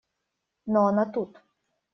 [0.65, 1.37] Но она тут.